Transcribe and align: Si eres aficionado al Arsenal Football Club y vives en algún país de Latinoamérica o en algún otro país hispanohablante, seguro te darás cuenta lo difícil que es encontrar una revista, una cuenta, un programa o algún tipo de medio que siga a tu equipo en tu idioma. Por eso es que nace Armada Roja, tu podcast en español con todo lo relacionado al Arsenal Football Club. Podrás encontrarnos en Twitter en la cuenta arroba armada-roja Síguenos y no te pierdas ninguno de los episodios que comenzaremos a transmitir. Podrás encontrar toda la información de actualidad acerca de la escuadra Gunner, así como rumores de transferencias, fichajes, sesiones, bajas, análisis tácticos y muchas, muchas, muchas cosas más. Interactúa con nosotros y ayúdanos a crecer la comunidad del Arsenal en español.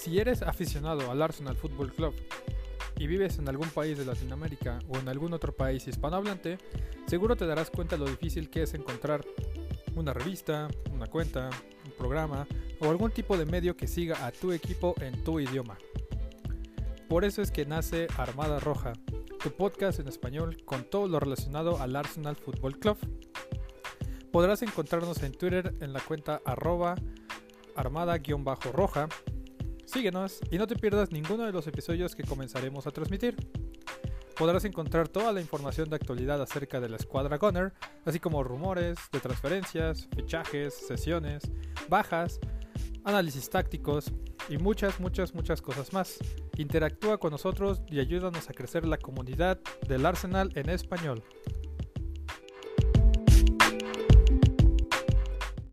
Si 0.00 0.18
eres 0.18 0.40
aficionado 0.40 1.10
al 1.10 1.20
Arsenal 1.20 1.56
Football 1.56 1.92
Club 1.92 2.14
y 2.96 3.06
vives 3.06 3.38
en 3.38 3.50
algún 3.50 3.68
país 3.68 3.98
de 3.98 4.06
Latinoamérica 4.06 4.78
o 4.88 4.96
en 4.96 5.10
algún 5.10 5.34
otro 5.34 5.54
país 5.54 5.86
hispanohablante, 5.86 6.56
seguro 7.06 7.36
te 7.36 7.44
darás 7.44 7.68
cuenta 7.68 7.98
lo 7.98 8.06
difícil 8.06 8.48
que 8.48 8.62
es 8.62 8.72
encontrar 8.72 9.22
una 9.94 10.14
revista, 10.14 10.68
una 10.90 11.06
cuenta, 11.06 11.50
un 11.84 11.92
programa 11.98 12.46
o 12.80 12.88
algún 12.88 13.10
tipo 13.10 13.36
de 13.36 13.44
medio 13.44 13.76
que 13.76 13.86
siga 13.86 14.24
a 14.24 14.32
tu 14.32 14.52
equipo 14.52 14.94
en 15.02 15.22
tu 15.22 15.38
idioma. 15.38 15.76
Por 17.06 17.26
eso 17.26 17.42
es 17.42 17.50
que 17.50 17.66
nace 17.66 18.06
Armada 18.16 18.58
Roja, 18.58 18.94
tu 19.42 19.50
podcast 19.50 20.00
en 20.00 20.08
español 20.08 20.64
con 20.64 20.84
todo 20.84 21.08
lo 21.08 21.20
relacionado 21.20 21.78
al 21.78 21.94
Arsenal 21.94 22.36
Football 22.36 22.78
Club. 22.78 22.96
Podrás 24.32 24.62
encontrarnos 24.62 25.22
en 25.22 25.32
Twitter 25.32 25.74
en 25.82 25.92
la 25.92 26.00
cuenta 26.00 26.40
arroba 26.46 26.94
armada-roja 27.76 29.08
Síguenos 29.92 30.38
y 30.52 30.56
no 30.56 30.68
te 30.68 30.76
pierdas 30.76 31.10
ninguno 31.10 31.44
de 31.44 31.50
los 31.50 31.66
episodios 31.66 32.14
que 32.14 32.22
comenzaremos 32.22 32.86
a 32.86 32.92
transmitir. 32.92 33.34
Podrás 34.38 34.64
encontrar 34.64 35.08
toda 35.08 35.32
la 35.32 35.40
información 35.40 35.90
de 35.90 35.96
actualidad 35.96 36.40
acerca 36.40 36.78
de 36.78 36.88
la 36.88 36.96
escuadra 36.96 37.38
Gunner, 37.38 37.72
así 38.04 38.20
como 38.20 38.44
rumores 38.44 38.98
de 39.10 39.18
transferencias, 39.18 40.06
fichajes, 40.14 40.74
sesiones, 40.74 41.42
bajas, 41.88 42.38
análisis 43.02 43.50
tácticos 43.50 44.12
y 44.48 44.58
muchas, 44.58 45.00
muchas, 45.00 45.34
muchas 45.34 45.60
cosas 45.60 45.92
más. 45.92 46.18
Interactúa 46.56 47.18
con 47.18 47.32
nosotros 47.32 47.82
y 47.88 47.98
ayúdanos 47.98 48.48
a 48.48 48.52
crecer 48.52 48.86
la 48.86 48.96
comunidad 48.96 49.58
del 49.88 50.06
Arsenal 50.06 50.52
en 50.54 50.70
español. 50.70 51.24